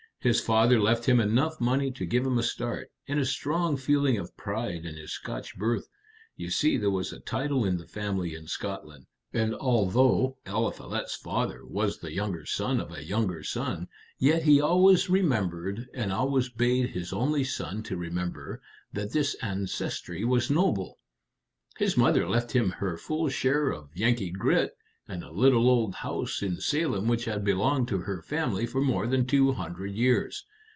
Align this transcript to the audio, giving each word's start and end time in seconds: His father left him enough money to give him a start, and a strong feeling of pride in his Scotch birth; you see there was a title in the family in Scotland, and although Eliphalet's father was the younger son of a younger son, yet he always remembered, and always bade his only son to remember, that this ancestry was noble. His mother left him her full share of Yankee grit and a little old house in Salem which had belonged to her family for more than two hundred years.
His 0.23 0.39
father 0.39 0.79
left 0.79 1.05
him 1.09 1.19
enough 1.19 1.59
money 1.59 1.89
to 1.93 2.05
give 2.05 2.27
him 2.27 2.37
a 2.37 2.43
start, 2.43 2.91
and 3.07 3.19
a 3.19 3.25
strong 3.25 3.75
feeling 3.75 4.19
of 4.19 4.37
pride 4.37 4.85
in 4.85 4.93
his 4.95 5.11
Scotch 5.11 5.57
birth; 5.57 5.87
you 6.35 6.51
see 6.51 6.77
there 6.77 6.91
was 6.91 7.11
a 7.11 7.19
title 7.19 7.65
in 7.65 7.77
the 7.77 7.87
family 7.87 8.35
in 8.35 8.45
Scotland, 8.45 9.07
and 9.33 9.55
although 9.55 10.37
Eliphalet's 10.45 11.15
father 11.15 11.65
was 11.65 11.97
the 12.01 12.13
younger 12.13 12.45
son 12.45 12.79
of 12.79 12.91
a 12.91 13.03
younger 13.03 13.41
son, 13.41 13.87
yet 14.19 14.43
he 14.43 14.61
always 14.61 15.09
remembered, 15.09 15.87
and 15.91 16.13
always 16.13 16.49
bade 16.49 16.91
his 16.91 17.11
only 17.11 17.43
son 17.43 17.81
to 17.81 17.97
remember, 17.97 18.61
that 18.93 19.13
this 19.13 19.33
ancestry 19.41 20.23
was 20.23 20.51
noble. 20.51 20.99
His 21.79 21.97
mother 21.97 22.29
left 22.29 22.51
him 22.51 22.69
her 22.69 22.95
full 22.95 23.27
share 23.29 23.71
of 23.71 23.89
Yankee 23.95 24.29
grit 24.29 24.77
and 25.07 25.23
a 25.25 25.31
little 25.31 25.67
old 25.69 25.93
house 25.95 26.41
in 26.41 26.57
Salem 26.61 27.05
which 27.05 27.25
had 27.25 27.43
belonged 27.43 27.87
to 27.89 27.97
her 27.97 28.21
family 28.21 28.65
for 28.65 28.79
more 28.81 29.07
than 29.07 29.25
two 29.25 29.51
hundred 29.51 29.93
years. 29.93 30.45